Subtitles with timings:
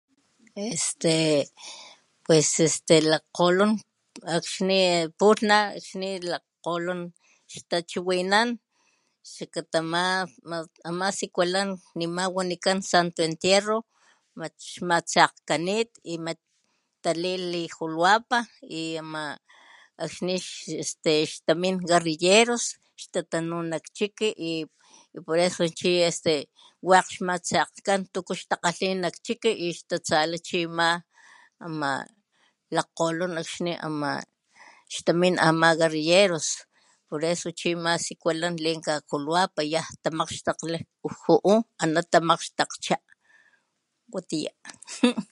[0.73, 1.15] Este
[2.27, 3.71] pues este lakgolon
[4.35, 4.81] akxni
[5.19, 5.59] pulha
[6.31, 7.01] lakgolon
[7.53, 8.49] xtachiwinan
[9.33, 9.79] xakata
[10.89, 11.69] ama sikulan
[11.99, 13.77] nema wanikan santo entierro
[14.39, 15.89] mat xmatsakgkganit
[16.25, 16.39] mat
[17.03, 18.45] talilh lijoloapan
[18.79, 19.23] y ama
[20.03, 20.35] akxni
[20.83, 22.63] este ixtamin guerrilleros
[23.01, 24.51] xtatanu nak chiki y
[25.15, 25.91] y poe eso chi
[26.89, 29.51] wakg xmatsakgkan wakg tuku xtakgalh nak chiki
[30.07, 30.89] chali chi ama
[31.65, 32.19] akxni
[32.75, 33.33] lakgkgolon
[34.95, 36.47] xtamin ama guerrilleros
[37.07, 40.79] poe eso chi ama sikulan linka nak joloapan yan tamakgxtakgli
[41.21, 42.95] juu ana tamakgxtakgcha
[44.13, 44.51] watiya.